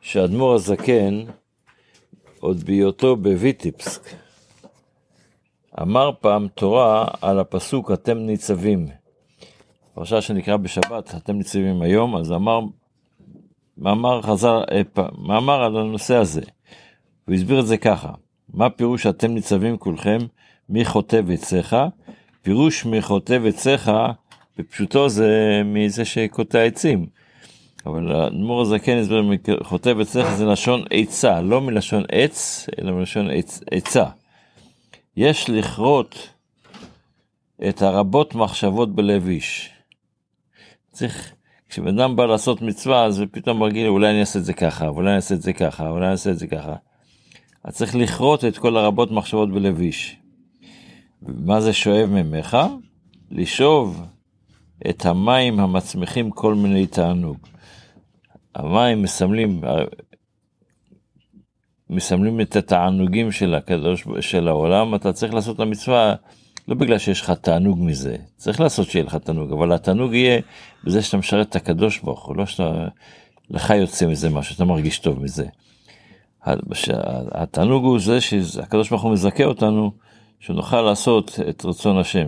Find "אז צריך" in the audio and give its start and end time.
47.64-47.94